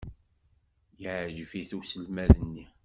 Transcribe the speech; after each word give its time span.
Yeɛjeb-it 1.01 1.71
uselmad-nni. 1.77 2.65